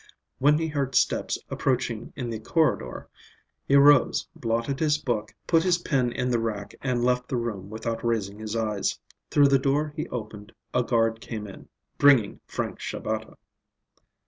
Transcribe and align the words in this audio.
When 0.39 0.57
he 0.57 0.67
heard 0.67 0.95
steps 0.95 1.37
approaching 1.51 2.11
in 2.15 2.31
the 2.31 2.39
corridor, 2.39 3.07
he 3.67 3.75
rose, 3.75 4.27
blotted 4.35 4.79
his 4.79 4.97
book, 4.97 5.35
put 5.45 5.61
his 5.61 5.77
pen 5.77 6.11
in 6.11 6.31
the 6.31 6.39
rack, 6.39 6.73
and 6.81 7.05
left 7.05 7.27
the 7.29 7.35
room 7.35 7.69
without 7.69 8.03
raising 8.03 8.39
his 8.39 8.55
eyes. 8.55 8.97
Through 9.29 9.49
the 9.49 9.59
door 9.59 9.93
he 9.95 10.09
opened 10.09 10.53
a 10.73 10.81
guard 10.81 11.21
came 11.21 11.45
in, 11.45 11.69
bringing 11.99 12.39
Frank 12.47 12.79
Shabata. 12.79 13.37